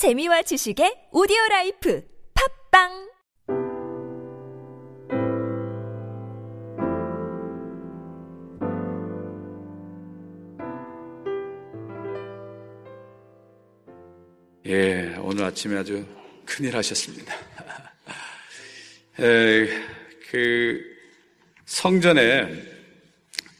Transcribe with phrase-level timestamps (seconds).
[0.00, 3.10] 재미와 지식의 오디오 life 팟빵
[14.64, 16.06] 예, 오늘 아침에 아주
[16.46, 17.34] 큰일 하셨습니다.
[19.20, 19.68] 에,
[20.30, 20.82] 그
[21.66, 22.44] 성전에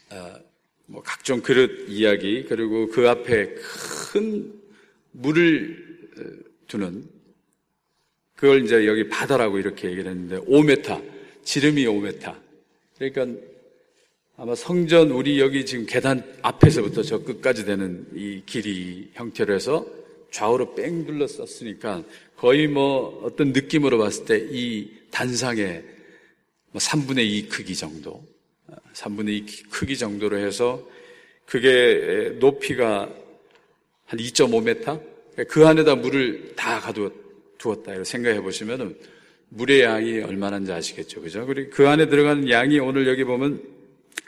[0.09, 0.39] 어,
[0.87, 4.59] 뭐 각종 그릇 이야기 그리고 그 앞에 큰
[5.11, 5.90] 물을
[6.21, 7.03] 어, 두는
[8.35, 11.03] 그걸 이제 여기 바다라고 이렇게 얘기를 했는데 5m
[11.43, 12.35] 지름이 5m
[12.97, 13.41] 그러니까
[14.37, 19.85] 아마 성전 우리 여기 지금 계단 앞에서부터 저 끝까지 되는 이 길이 형태로 해서
[20.31, 22.03] 좌우로 뺑 둘러쌌으니까
[22.37, 25.83] 거의 뭐 어떤 느낌으로 봤을 때 이 단상의
[26.71, 28.23] 뭐 3분의 2 크기 정도,
[28.93, 30.81] 3분의 2 크기 정도로 해서
[31.45, 33.13] 그게 높이가
[34.05, 35.10] 한 2.5m?
[35.47, 38.03] 그 안에다 물을 다 가두었다.
[38.03, 38.95] 생각해 보시면은
[39.49, 41.21] 물의 양이 얼마나인지 아시겠죠.
[41.21, 41.45] 그죠?
[41.45, 43.61] 그리고 그 안에 들어가는 양이 오늘 여기 보면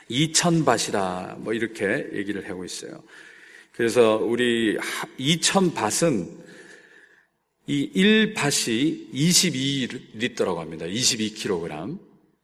[0.09, 3.02] 2천밭이라 뭐 이렇게 얘기를 하고 있어요.
[3.72, 4.77] 그래서 우리
[5.17, 6.44] 2천밭은
[7.67, 10.86] 이 1밭이 22리터라고 합니다.
[10.86, 11.97] 22kg.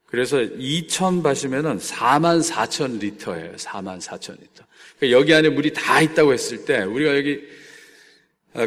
[0.06, 3.56] 그래서 2천밭이면은 4만 4천 리터예요.
[3.58, 4.66] 4만 4천 리터.
[4.98, 7.59] 그러니까 여기 안에 물이 다 있다고 했을 때 우리가 여기 아,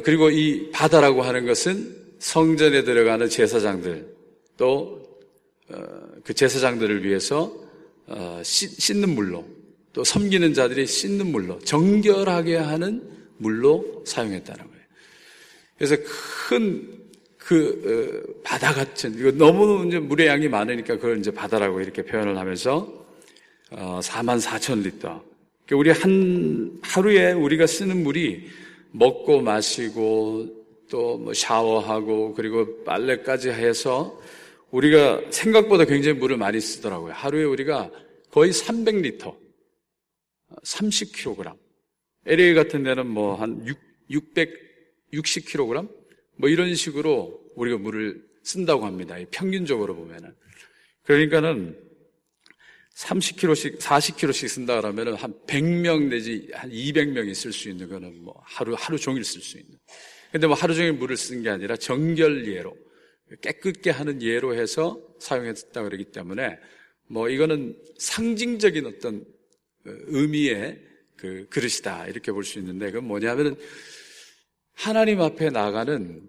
[0.05, 4.06] 그리고 이 바다라고 하는 것은 성전에 들어가는 제사장들
[4.56, 5.05] 또그
[5.70, 7.52] 어, 제사장들을 위해서
[8.06, 9.44] 어, 씻는 물로
[9.92, 13.03] 또 섬기는 자들이 씻는 물로 정결하게 하는
[13.38, 14.83] 물로 사용했다는 거예요.
[15.77, 15.97] 그래서
[16.48, 22.38] 큰그 어, 바다 같은 이거 너무 이제 물의 양이 많으니까 그걸 이제 바다라고 이렇게 표현을
[22.38, 23.05] 하면서
[23.70, 25.25] 어, 4만 4천 리터.
[25.66, 28.48] 그러니까 우리 한 하루에 우리가 쓰는 물이
[28.92, 34.20] 먹고 마시고 또 뭐 샤워하고 그리고 빨래까지 해서
[34.70, 37.12] 우리가 생각보다 굉장히 물을 많이 쓰더라고요.
[37.14, 37.90] 하루에 우리가
[38.30, 39.34] 거의 300리터,
[40.62, 41.56] 30kg.
[42.26, 43.64] LA 같은 데는 뭐 한
[44.10, 45.88] 660kg?
[46.36, 49.16] 뭐 이런 식으로 우리가 물을 쓴다고 합니다.
[49.31, 50.34] 평균적으로 보면은.
[51.04, 51.78] 그러니까는
[52.97, 58.75] 30kg씩, 40kg씩 쓴다 그러면은 한 100명 내지 한 200명이 쓸 수 있는 거는 뭐 하루,
[58.78, 59.78] 하루 종일 쓸 수 있는.
[60.30, 62.76] 근데 뭐 하루 종일 물을 쓴 게 아니라 정결 예로,
[63.41, 66.58] 깨끗게 하는 예로 해서 사용했다 그러기 때문에
[67.08, 69.25] 뭐 이거는 상징적인 어떤
[69.84, 70.81] 의미의
[71.16, 72.08] 그 그릇이다.
[72.08, 73.56] 이렇게 볼 수 있는데 그건 뭐냐면은
[74.75, 76.28] 하나님 앞에 나가는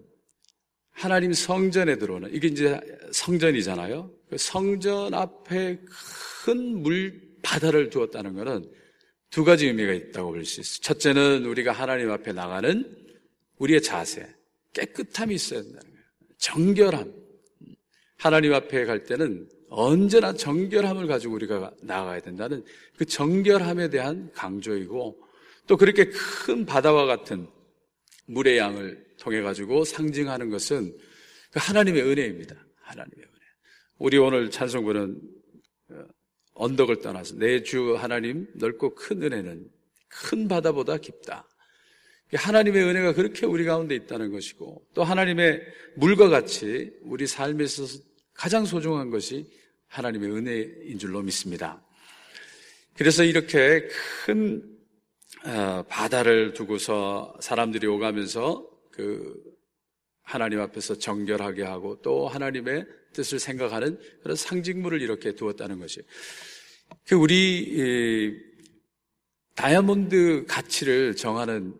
[0.92, 2.78] 하나님 성전에 들어오는 이게 이제
[3.14, 4.10] 성전이잖아요.
[4.30, 5.78] 그 성전 앞에
[6.44, 8.70] 큰 물 바다를 두었다는 것은
[9.30, 10.80] 두 가지 의미가 있다고 볼 수 있어요.
[10.82, 12.84] 첫째는 우리가 하나님 앞에 나가는
[13.58, 14.26] 우리의 자세,
[14.72, 16.04] 깨끗함이 있어야 된다는 거예요.
[16.38, 17.14] 정결함.
[18.16, 22.64] 하나님 앞에 갈 때는 언제나 정결함을 가지고 우리가 나아가야 된다는
[22.96, 25.20] 그 정결함에 대한 강조이고
[25.66, 27.46] 또 그렇게 큰 바다와 같은
[28.26, 30.96] 물의 양을 통해 가지고 상징하는 것은
[31.50, 32.63] 그 하나님의 은혜입니다.
[32.84, 33.40] 하나님의 은혜.
[33.98, 35.20] 우리 오늘 찬송부는
[35.90, 36.04] 어,
[36.54, 39.68] 언덕을 떠나서 내 주 하나님 넓고 큰 은혜는
[40.08, 41.48] 큰 바다보다 깊다.
[42.32, 45.62] 하나님의 은혜가 그렇게 우리 가운데 있다는 것이고 또 하나님의
[45.96, 47.84] 물과 같이 우리 삶에서
[48.32, 49.50] 가장 소중한 것이
[49.88, 51.84] 하나님의 은혜인 줄로 믿습니다.
[52.96, 53.88] 그래서 이렇게
[54.24, 54.62] 큰
[55.44, 59.34] 어, 바다를 두고서 사람들이 오가면서 그
[60.24, 66.00] 하나님 앞에서 정결하게 하고 또 하나님의 뜻을 생각하는 그런 상징물을 이렇게 두었다는 것이.
[67.06, 68.34] 그 우리
[69.54, 71.74] 다이아몬드 가치를 정하는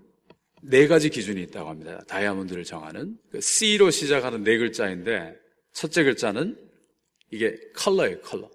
[0.62, 2.00] 네 가지 기준이 있다고 합니다.
[2.06, 5.36] 다이아몬드를 정하는 그 C로 시작하는 네 글자인데
[5.72, 6.56] 첫째 글자는
[7.30, 8.48] 이게 컬러예요, 컬러.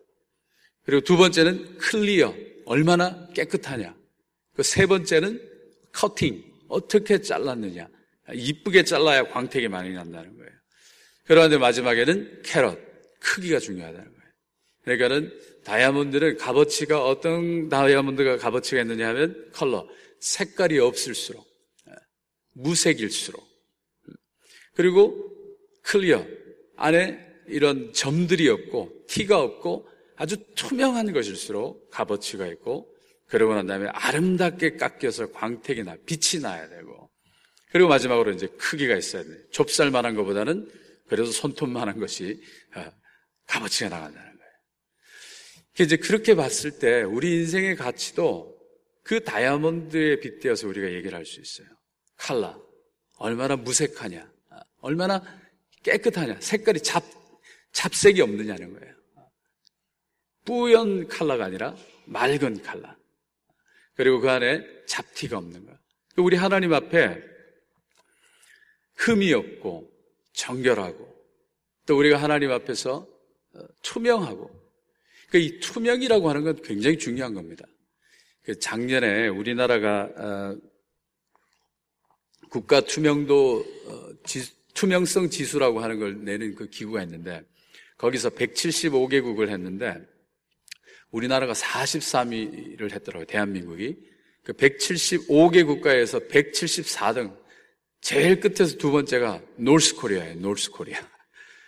[0.84, 2.34] 그리고 두 번째는 clear,
[2.66, 3.96] 얼마나 깨끗하냐.
[4.56, 5.42] 그 세 번째는
[5.92, 7.88] 커팅, 어떻게 잘랐느냐.
[8.34, 10.52] 이쁘게 잘라야 광택이 많이 난다는 거예요.
[11.26, 12.78] 그런데 마지막에는 캐럿,
[13.20, 14.32] 크기가 중요하다는 거예요.
[14.84, 19.88] 그러니까는 다이아몬드는 값어치가 어떤 다이아몬드가 값어치가 있느냐 하면 컬러,
[20.20, 21.46] 색깔이 없을수록,
[21.90, 21.94] 예,
[22.54, 23.46] 무색일수록,
[24.74, 25.32] 그리고
[25.84, 26.26] 클리어,
[26.78, 32.94] 안에 이런 점들이 없고 티가 없고 아주 투명한 것일수록 값어치가 있고
[33.26, 37.09] 그러고 난 다음에 아름답게 깎여서 광택이 나 빛이 나야 되고
[37.72, 39.30] 그리고 마지막으로 이제 크기가 있어야 돼.
[39.52, 40.70] 좁쌀만한 것보다는
[41.08, 42.42] 그래도 손톱만한 것이
[42.74, 42.92] 아,
[43.48, 44.52] 값어치가 나간다는 거예요.
[45.80, 48.58] 이제 그렇게 봤을 때 우리 인생의 가치도
[49.04, 51.68] 그 다이아몬드에 빗대어서 우리가 얘기를 할 수 있어요.
[52.16, 52.58] 칼라
[53.18, 54.32] 얼마나 무색하냐,
[54.82, 55.22] 얼마나
[55.84, 57.04] 깨끗하냐, 색깔이 잡,
[57.72, 58.96] 잡색이 없느냐는 거예요.
[60.46, 61.76] 뿌연 칼라가 아니라
[62.06, 62.98] 맑은 칼라.
[63.96, 65.80] 그리고 그 안에 잡티가 없는 거예요.
[66.18, 67.29] 우리 하나님 앞에
[69.00, 69.90] 흠이 없고
[70.34, 71.08] 정결하고
[71.86, 73.08] 또 우리가 하나님 앞에서
[73.54, 74.50] 어, 투명하고
[75.30, 77.66] 그러니까 이 투명이라고 하는 건 굉장히 중요한 겁니다.
[78.44, 80.58] 그 작년에 우리나라가 어,
[82.50, 84.10] 국가 투명도 어,
[84.74, 87.44] 투명성 지수라고 하는 걸 내는 그 기구가 있는데
[87.98, 89.96] 거기서 175개국을 했는데
[91.12, 93.26] 우리나라가 43위를 했더라고요.
[93.26, 93.98] 대한민국이.
[94.44, 97.38] 그 175개 국가에서 174등.
[98.02, 100.36] 제일 끝에서 두 번째가 North Korea예요.
[100.36, 101.00] North Korea.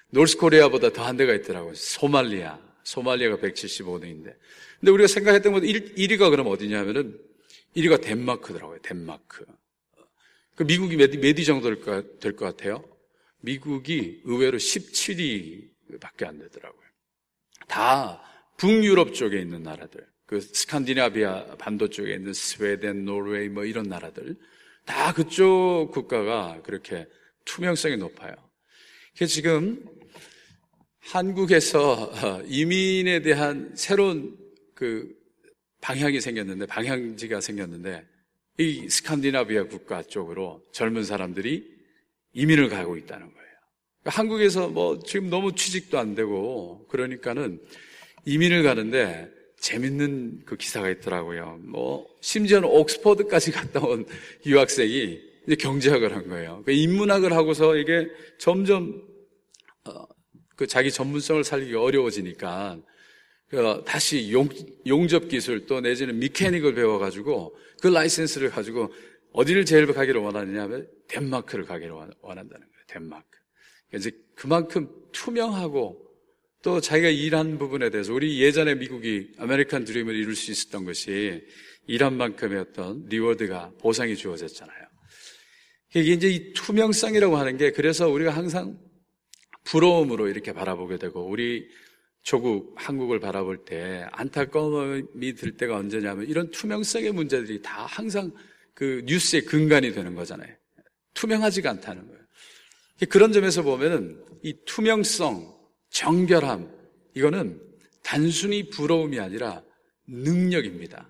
[0.09, 1.73] 노스코리아보다 더한 대가 있더라고요.
[1.75, 2.59] 소말리아.
[2.83, 4.35] 소말리아가 175등인데.
[4.79, 7.19] 근데 우리가 생각했던 것 1, 1위가 그럼 어디냐면은
[7.75, 8.79] 1위가 덴마크더라고요.
[8.81, 9.45] 덴마크.
[10.55, 11.69] 그 미국이 몇, 몇 정도
[12.19, 12.83] 될것 같아요?
[13.39, 16.81] 미국이 의외로 17위밖에 안 되더라고요.
[17.67, 18.21] 다
[18.57, 24.37] 북유럽 쪽에 있는 나라들, 그 스칸디나비아 반도 쪽에 있는 스웨덴, 노르웨이 뭐 이런 나라들,
[24.91, 27.07] 다 그쪽 국가가 그렇게
[27.45, 28.35] 투명성이 높아요.
[29.15, 29.81] 그래서 지금
[30.99, 34.37] 한국에서 어, 이민에 대한 새로운
[34.75, 35.09] 그
[35.79, 38.05] 방향이 생겼는데, 방향지가 생겼는데,
[38.59, 41.65] 이 스칸디나비아 국가 쪽으로 젊은 사람들이
[42.33, 43.49] 이민을 가고 있다는 거예요.
[44.01, 47.61] 그러니까 한국에서 뭐 지금 너무 취직도 안 되고, 그러니까는
[48.25, 49.31] 이민을 가는데
[49.61, 51.59] 재밌는 그 기사가 있더라고요.
[51.61, 54.05] 뭐 심지어는 옥스퍼드까지 갔다 온
[54.45, 56.63] 유학생이 이제 경제학을 한 거예요.
[56.65, 59.01] 그 인문학을 하고서 이게 점점
[59.85, 60.05] 어,
[60.55, 62.79] 그 자기 전문성을 살리기 어려워지니까
[63.49, 64.49] 그 다시 용,
[64.87, 68.91] 용접 기술 또 내지는 mechanic을 배워가지고 그 라이센스를 가지고
[69.33, 72.83] 어디를 제일 가기를 원하느냐 하면 덴마크를 가기를 원한다는 거예요.
[72.87, 73.27] 덴마크.
[73.93, 76.10] 이제 그만큼 투명하고
[76.61, 81.43] 또 자기가 일한 부분에 대해서 우리 예전에 미국이 아메리칸 드림을 이룰 수 있었던 것이
[81.87, 84.87] 일한 만큼의 어떤 reward가 보상이 주어졌잖아요.
[85.95, 88.79] 이게 이제 이 투명성이라고 하는 게 그래서 우리가 항상
[89.63, 91.67] 부러움으로 이렇게 바라보게 되고 우리
[92.23, 98.31] 조국 한국을 바라볼 때 안타까움이 들 때가 언제냐면 이런 투명성의 문제들이 다 항상
[98.73, 100.55] 그 뉴스의 근간이 되는 거잖아요.
[101.15, 102.21] 투명하지가 않다는 거예요.
[103.09, 105.60] 그런 점에서 보면은 이 투명성,
[105.91, 106.69] 정결함,
[107.15, 107.61] 이거는
[108.03, 109.63] 단순히 부러움이 아니라
[110.07, 111.09] 능력입니다.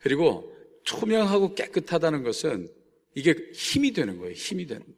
[0.00, 0.52] 그리고
[0.84, 2.70] 투명하고 깨끗하다는 것은
[3.14, 4.32] 이게 힘이 되는 거예요.
[4.32, 4.92] 힘이 되는 거.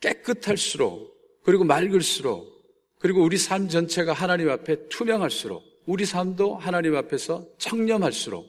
[0.00, 1.14] 깨끗할수록,
[1.44, 2.52] 그리고 맑을수록,
[2.98, 8.46] 그리고 우리 삶 전체가 하나님 앞에 투명할수록, 우리 삶도 하나님 앞에서 청렴할수록,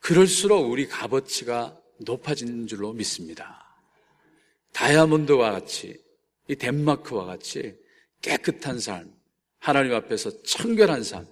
[0.00, 3.62] 그럴수록 우리 값어치가 높아지는 줄로 믿습니다.
[4.72, 6.02] 다이아몬드와 같이,
[6.48, 7.83] 이 덴마크와 같이
[8.24, 9.12] 깨끗한 삶,
[9.58, 11.26] 하나님 앞에서 청결한 삶,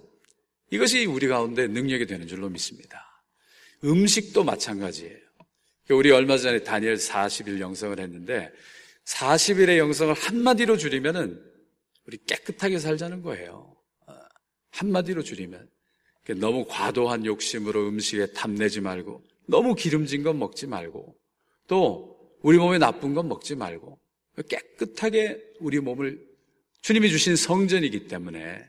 [0.69, 3.23] 이것이 우리 가운데 능력이 되는 줄로 믿습니다.
[3.83, 5.17] 음식도 마찬가지예요.
[5.89, 8.51] 우리 얼마 전에 다니엘 40일 영성을 했는데
[9.05, 11.43] 40일의 영성을 한마디로 줄이면은
[12.05, 13.75] 우리 깨끗하게 살자는 거예요.
[14.07, 14.15] 어,
[14.69, 15.67] 한마디로 줄이면
[16.37, 21.17] 너무 과도한 욕심으로 음식에 탐내지 말고 너무 기름진 건 먹지 말고
[21.67, 23.99] 또 우리 몸에 나쁜 건 먹지 말고
[24.47, 26.32] 깨끗하게 우리 몸을
[26.83, 28.61] 주님이 주신 성전이기 때문에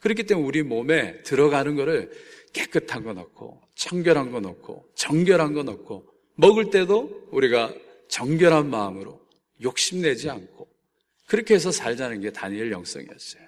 [0.00, 2.10] 그렇기 때문에 우리 몸에 들어가는 거를
[2.52, 7.72] 깨끗한 거 넣고 청결한 거 넣고 정결한 거 넣고 먹을 때도 우리가
[8.08, 9.20] 정결한 마음으로
[9.62, 10.68] 욕심내지 않고
[11.26, 13.46] 그렇게 해서 살자는 게 다니엘 영성이었어요.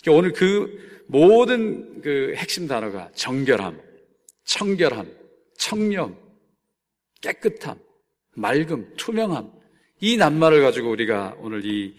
[0.00, 3.78] 그러니까 오늘 그 모든 그 핵심 단어가 정결함,
[4.44, 5.14] 청결함,
[5.58, 6.16] 청렴,
[7.20, 7.78] 깨끗함,
[8.36, 9.52] 맑음, 투명함
[10.00, 11.94] 이 낱말을 가지고 우리가 오늘 이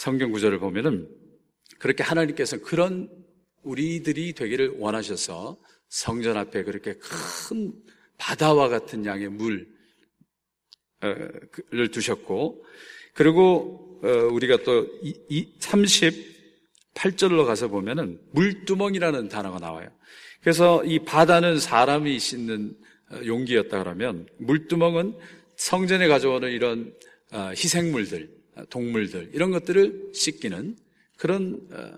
[0.00, 1.06] 성경 구절을 보면은
[1.78, 3.10] 그렇게 하나님께서 그런
[3.62, 5.58] 우리들이 되기를 원하셔서
[5.90, 7.74] 성전 앞에 그렇게 큰
[8.16, 9.68] 바다와 같은 양의 물을
[11.92, 12.64] 두셨고
[13.12, 14.88] 그리고 어, 우리가 또
[15.60, 19.90] 38절로 가서 보면은 물두멍이라는 단어가 나와요.
[20.40, 22.74] 그래서 이 바다는 사람이 씻는
[23.12, 25.18] 어, 용기였다 그러면 물두멍은
[25.56, 26.94] 성전에 가져오는 이런
[27.32, 28.39] 어, 희생물들
[28.70, 30.76] 동물들 이런 것들을 씻기는
[31.16, 31.90] 그런 어,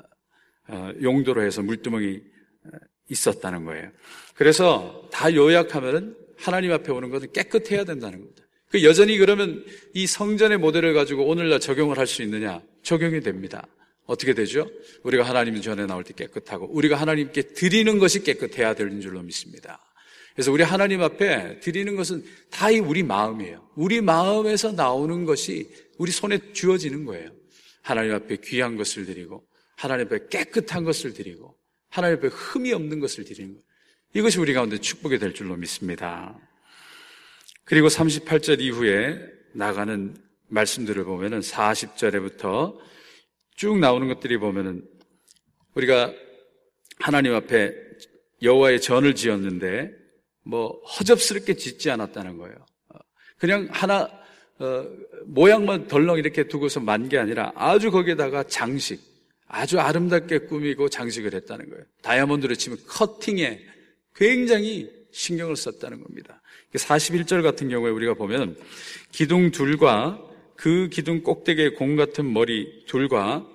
[0.69, 2.21] 어, 용도로 해서 물두멍이
[2.64, 2.69] 어,
[3.11, 3.90] 있었다는 거예요.
[4.35, 8.42] 그래서 다 요약하면은 하나님 앞에 오는 것은 깨끗해야 된다는 겁니다.
[8.69, 9.64] 그 여전히 그러면
[9.95, 12.62] 이 성전의 모델을 가지고 오늘날 적용을 할 수 있느냐?
[12.83, 13.66] 적용이 됩니다.
[14.07, 14.69] 어떻게 되죠?
[15.04, 19.78] 우리가 하나님 전에 나올 때 깨끗하고 우리가 하나님께 드리는 것이 깨끗해야 되는 줄로 믿습니다.
[20.35, 23.69] 그래서 우리 하나님 앞에 드리는 것은 다 이 우리 마음이에요.
[23.76, 27.31] 우리 마음에서 나오는 것이 우리 손에 쥐어지는 거예요.
[27.83, 29.47] 하나님 앞에 귀한 것을 드리고,
[29.77, 31.57] 하나님 앞에 깨끗한 것을 드리고,
[31.89, 33.65] 하나님 앞에 흠이 없는 것을 드리는 거예요.
[34.15, 36.39] 이것이 우리 가운데 축복이 될 줄로 믿습니다.
[37.65, 39.19] 그리고 38절 이후에
[39.55, 40.17] 나가는
[40.49, 42.79] 말씀들을 보면은 40절에부터
[43.57, 44.87] 쭉 나오는 것들이 보면은
[45.75, 46.13] 우리가
[46.99, 47.75] 하나님 앞에
[48.43, 49.91] 여호와의 전을 지었는데
[50.45, 52.57] 뭐 허접스럽게 짓지 않았다는 거예요.
[53.39, 54.09] 그냥 하나
[54.62, 54.87] 어,
[55.26, 59.00] 모양만 덜렁 이렇게 두고서 만 게 아니라 아주 거기에다가 장식,
[59.49, 61.85] 아주 아름답게 꾸미고 장식을 했다는 거예요.
[62.02, 63.61] 다이아몬드로 치면 커팅에
[64.14, 66.40] 굉장히 신경을 썼다는 겁니다.
[66.75, 68.57] 41절 같은 경우에 우리가 보면
[69.11, 70.23] 기둥 둘과
[70.57, 73.47] 그 기둥 꼭대기의 공 같은 머리 둘과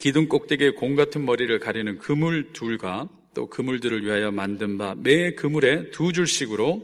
[0.00, 5.90] 기둥 꼭대기의 공 같은 머리를 가리는 그물 둘과 또 그물들을 위하여 만든 바 매 그물에
[5.90, 6.82] 두 줄씩으로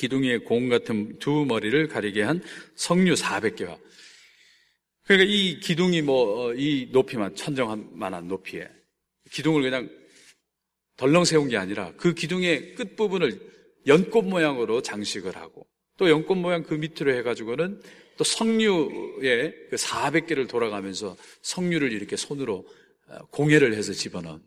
[0.00, 2.42] 기둥의 공 같은 두 머리를 가리게 한
[2.74, 3.78] 석류 400개가
[5.04, 8.68] 그러니까 이 기둥이 뭐 이 높이만 천정만한 높이에
[9.30, 9.90] 기둥을 그냥
[10.96, 13.38] 덜렁 세운 게 아니라 그 기둥의 끝 부분을
[13.86, 15.66] 연꽃 모양으로 장식을 하고
[15.96, 17.82] 또 연꽃 모양 그 밑으로 해가지고는
[18.16, 22.66] 또 석류에 그 400개를 돌아가면서 석류를 이렇게 손으로
[23.08, 24.40] 어, 공예를 해서 집어넣은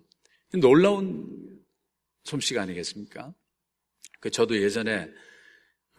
[0.59, 1.27] 놀라운
[2.23, 3.33] 솜씨가 아니겠습니까?
[4.19, 5.13] 그 저도 예전에 그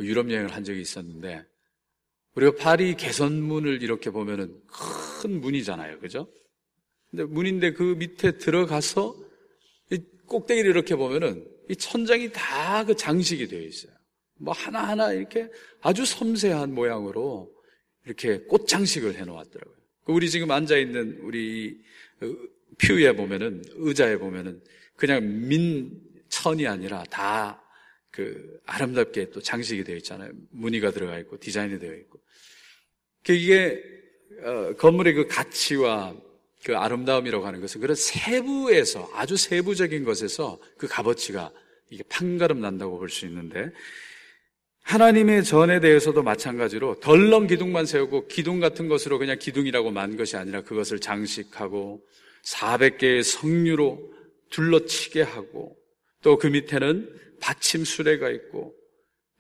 [0.01, 1.45] 유럽 여행을 한 적이 있었는데
[2.35, 6.01] 우리가 파리 개선문을 이렇게 보면은 큰 문이잖아요.
[6.01, 6.29] 그죠?
[7.11, 9.17] 근데 문인데 그 밑에 들어가서
[10.27, 13.93] 꼭대기를 이렇게 보면은 이 천장이 다 그 장식이 되어 있어요.
[14.37, 15.49] 뭐 하나하나 이렇게
[15.81, 17.51] 아주 섬세한 모양으로
[18.05, 19.77] 이렇게 꽃 장식을 해 놓았더라고요.
[20.05, 21.81] 그 우리 지금 앉아 있는 우리
[22.79, 24.61] 퓨에 보면은 의자에 보면은
[24.97, 27.63] 그냥 민천이 아니라 다
[28.15, 30.31] 그 아름답게 또 장식이 되어 있잖아요.
[30.51, 32.21] 무늬가 들어가 있고 디자인이 되어 있고.
[33.25, 33.83] 그 이게
[34.45, 36.15] 어, 건물의 그 가치와
[36.65, 41.51] 그 아름다움이라고 하는 것은 그런 세부에서 아주 세부적인 것에서 그 값어치가
[41.91, 43.73] 이게 판가름 난다고 볼 수 있는데
[44.83, 50.61] 하나님의 전에 대해서도 마찬가지로 덜렁 기둥만 세우고 기둥 같은 것으로 그냥 기둥이라고 만 것이 아니라
[50.63, 52.01] 그것을 장식하고
[52.45, 54.13] 400개의 성류로
[54.51, 55.77] 둘러치게 하고
[56.23, 58.75] 또 그 밑에는 받침 수레가 있고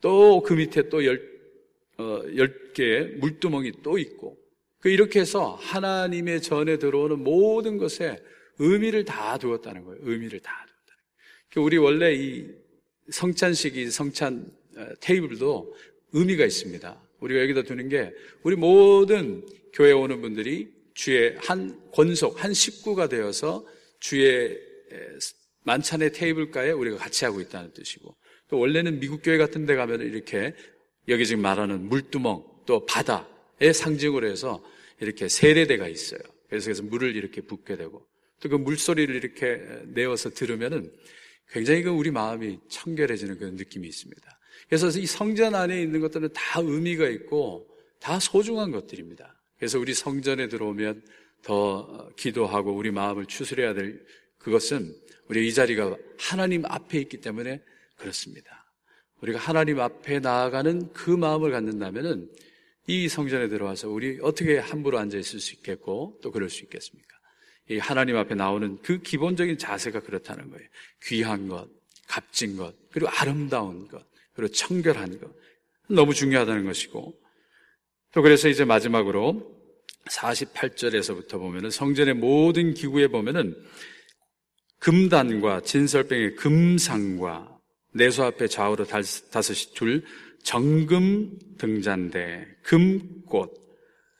[0.00, 1.18] 또 그 밑에 또 열,
[1.96, 4.36] 어, 10개의 물두멍이 또 있고
[4.78, 8.22] 그 이렇게 해서 하나님의 전에 들어오는 모든 것에
[8.58, 10.00] 의미를 다 두었다는 거예요.
[10.02, 11.48] 의미를 다 두었다는 거예요.
[11.50, 12.50] 그 우리 원래 이
[13.10, 15.74] 성찬식 이 성찬 어, 테이블도
[16.12, 17.02] 의미가 있습니다.
[17.20, 23.08] 우리가 여기다 두는 게 우리 모든 교회 에 오는 분들이 주의 한 권속, 한 식구가
[23.08, 23.66] 되어서
[23.98, 24.60] 주의
[25.64, 28.16] 만찬의 테이블가에 우리가 같이 하고 있다는 뜻이고
[28.48, 30.54] 또 원래는 미국 교회 같은 데 가면 이렇게
[31.08, 34.64] 여기 지금 말하는 물두멍 또 바다의 상징으로 해서
[35.00, 36.20] 이렇게 세례대가 있어요.
[36.48, 38.06] 그래서 그래서 물을 이렇게 붓게 되고
[38.40, 40.92] 또 그 물소리를 이렇게 내어서 들으면은
[41.50, 44.38] 굉장히 그 우리 마음이 청결해지는 그런 느낌이 있습니다.
[44.68, 47.66] 그래서 이 성전 안에 있는 것들은 다 의미가 있고
[48.00, 49.40] 다 소중한 것들입니다.
[49.58, 51.02] 그래서 우리 성전에 들어오면
[51.42, 54.04] 더 기도하고 우리 마음을 추스려야 될
[54.38, 54.94] 그것은
[55.28, 57.62] 우리 이 자리가 하나님 앞에 있기 때문에
[57.96, 58.64] 그렇습니다.
[59.20, 62.30] 우리가 하나님 앞에 나아가는 그 마음을 갖는다면은
[62.86, 67.14] 이 성전에 들어와서 우리 어떻게 함부로 앉아 있을 수 있겠고 또 그럴 수 있겠습니까?
[67.70, 70.68] 이 하나님 앞에 나오는 그 기본적인 자세가 그렇다는 거예요.
[71.04, 71.68] 귀한 것,
[72.06, 74.04] 값진 것, 그리고 아름다운 것.
[74.34, 75.30] 그리고 청결한 것.
[75.88, 77.14] 너무 중요하다는 것이고.
[78.12, 79.54] 또 그래서 이제 마지막으로
[80.10, 83.56] 48절에서부터 보면은 성전의 모든 기구에 보면은
[84.84, 87.58] 금단과 진설병의 금상과
[87.94, 90.04] 내수 앞에 좌우로 다섯이 줄
[90.42, 93.50] 정금 등잔대, 금꽃,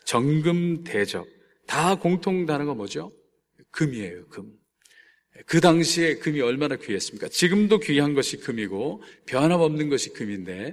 [0.06, 1.26] 정금 대접
[1.66, 3.12] 다 공통 단어가 뭐죠?
[3.72, 4.54] 금이에요, 금.
[5.44, 7.28] 그 당시에 금이 얼마나 귀했습니까?
[7.28, 10.72] 지금도 귀한 것이 금이고 변함없는 것이 금인데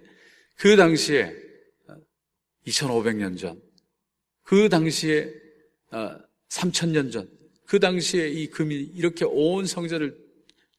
[0.56, 1.36] 그 당시에
[2.66, 3.60] 2500년 전,
[4.44, 5.34] 그 당시에
[6.50, 7.41] 3000년 어, 전,
[7.72, 10.13] 그 당시에 이 금이 이렇게 온 성전을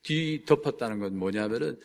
[0.03, 1.81] 뒤덮었다는 건 뭐냐면은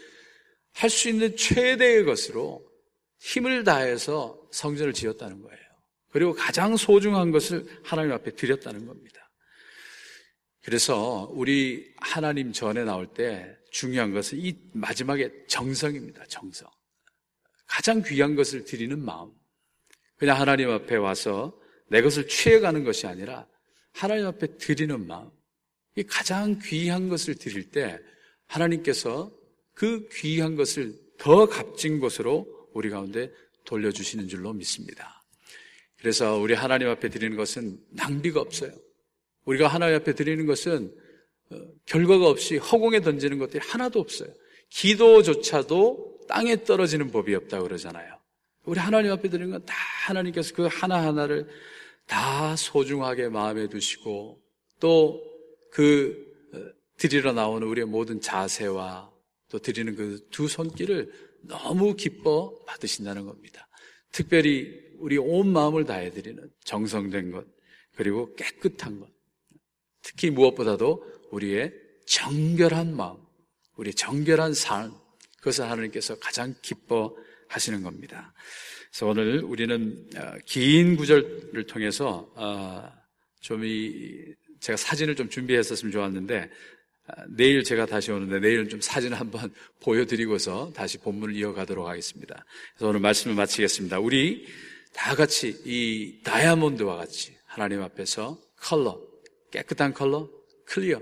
[0.74, 2.70] 할 수 있는 최대의 것으로
[3.18, 5.66] 힘을 다해서 성전을 지었다는 거예요.
[6.10, 9.32] 그리고 가장 소중한 것을 하나님 앞에 드렸다는 겁니다.
[10.62, 16.26] 그래서 우리 하나님 전에 나올 때 중요한 것은 이 마지막에 정성입니다.
[16.26, 16.70] 정성.
[17.66, 19.32] 가장 귀한 것을 드리는 마음.
[20.18, 23.48] 그냥 하나님 앞에 와서 내 것을 취해가는 것이 아니라
[23.98, 25.30] 하나님 앞에 드리는 마음.
[25.96, 28.00] 이 가장 귀한 것을 드릴 때
[28.46, 29.32] 하나님께서
[29.74, 33.32] 그 귀한 것을 더 값진 것으로 우리 가운데
[33.66, 35.24] 돌려주시는 줄로 믿습니다.
[35.98, 38.72] 그래서 우리 하나님 앞에 드리는 것은 낭비가 없어요.
[39.46, 40.94] 우리가 하나님 앞에 드리는 것은
[41.50, 44.30] 어, 결과가 없이 허공에 던지는 것들이 하나도 없어요.
[44.70, 48.20] 기도조차도 땅에 떨어지는 법이 없다고 그러잖아요.
[48.66, 49.74] 우리 하나님 앞에 드리는 건 다
[50.06, 51.48] 하나님께서 그 하나하나를
[52.08, 54.42] 다 소중하게 마음에 두시고
[54.80, 56.60] 또그 어,
[56.98, 59.12] 드리러 나오는 우리의 모든 자세와
[59.50, 61.12] 또 드리는 그 두 손길을
[61.42, 63.68] 너무 기뻐 받으신다는 겁니다.
[64.12, 67.46] 특별히 우리 온 마음을 다해 드리는 정성된 것,
[67.96, 69.10] 그리고 깨끗한 것.
[70.02, 71.74] 특히 무엇보다도 우리의
[72.06, 73.18] 정결한 마음,
[73.76, 74.94] 우리의 정결한 삶,
[75.38, 78.34] 그것을 하나님께서 가장 기뻐하시는 겁니다.
[78.98, 82.92] 그래서 오늘 우리는 어, 긴 구절을 통해서 어,
[83.42, 84.24] 좀이
[84.60, 86.50] 제가 사진을 좀 준비했었으면 좋았는데
[87.06, 92.44] 아, 내일 제가 다시 오는데 내일은 좀 사진을 한번 보여드리고서 다시 본문을 이어가도록 하겠습니다.
[92.74, 94.00] 그래서 오늘 말씀을 마치겠습니다.
[94.00, 94.48] 우리
[94.96, 99.00] 다 같이 이 다이아몬드와 같이 하나님 앞에서 컬러,
[99.51, 100.27] 깨끗한 컬러,
[100.66, 101.00] clear,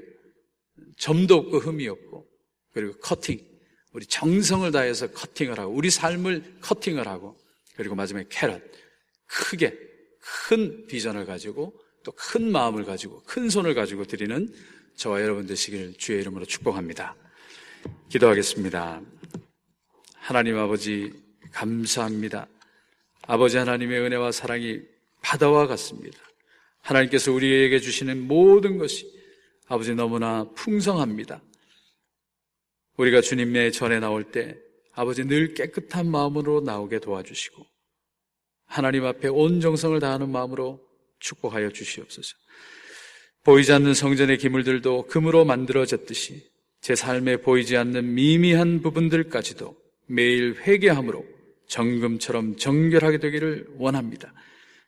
[0.98, 2.28] 점도 없고 흠이 없고
[2.74, 3.40] 그리고 커팅,
[3.94, 7.38] 우리 정성을 다해서 커팅을 하고 우리 삶을 커팅을 하고
[7.76, 8.62] 그리고 마지막에 캐럿,
[9.28, 9.78] 크게
[10.48, 14.48] 큰 비전을 가지고 또 큰 마음을 가지고 큰 손을 가지고 드리는
[14.96, 17.16] 저와 여러분 되시기를 주의 이름으로 축복합니다.
[18.10, 19.02] 기도하겠습니다.
[20.14, 21.12] 하나님 아버지,
[21.52, 22.48] 감사합니다.
[23.24, 24.82] 아버지 하나님의 은혜와 사랑이
[25.22, 26.18] 바다와 같습니다.
[26.82, 29.12] 하나님께서 우리에게 주시는 모든 것이
[29.68, 31.42] 아버지 너무나 풍성합니다.
[32.98, 34.56] 우리가 주님의 전에 나올 때
[34.96, 37.66] 아버지 늘 깨끗한 마음으로 나오게 도와주시고
[38.66, 40.82] 하나님 앞에 온 정성을 다하는 마음으로
[41.20, 42.36] 축복하여 주시옵소서.
[43.44, 46.50] 보이지 않는 성전의 기물들도 금으로 만들어졌듯이
[46.82, 49.76] 제 삶에 보이지 않는 미미한 부분들까지도
[50.08, 51.26] 매일 회개함으로
[51.68, 54.34] 정금처럼 정결하게 되기를 원합니다.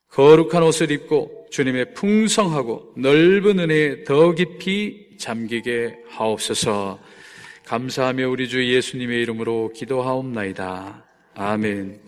[0.09, 6.99] 거룩한 옷을 입고 주님의 풍성하고 넓은 은혜에 더 깊이 잠기게 하옵소서
[7.67, 11.05] 감사하며 우리 주 예수님의 이름으로 기도하옵나이다.
[11.33, 11.99] 아멘.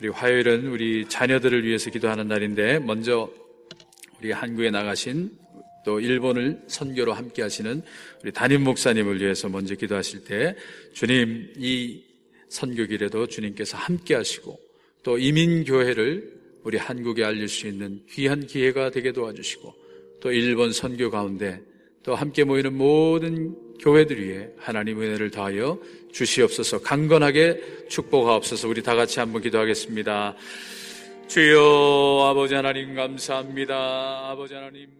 [0.00, 3.30] 우리 화요일은 우리 자녀들을 위해서 기도하는 날인데 먼저
[4.18, 5.30] 우리 한국에 나가신
[5.84, 7.82] 또 일본을 선교로 함께 하시는
[8.22, 10.56] 우리 담임 목사님을 위해서 먼저 기도하실 때
[10.94, 12.02] 주님 이
[12.48, 14.58] 선교길에도 주님께서 함께 하시고
[15.02, 19.74] 또 이민교회를 우리 한국에 알릴 수 있는 귀한 기회가 되게 도와주시고
[20.20, 21.60] 또 일본 선교 가운데
[22.02, 25.78] 또 함께 모이는 모든 교회들 위해 하나님 은혜를 다하여
[26.12, 30.34] 주시옵소서 강건하게 축복하옵소서 우리 다 같이 한번 기도하겠습니다.
[31.28, 34.30] 주여 아버지 하나님 감사합니다.
[34.30, 34.95] 아버지 하나님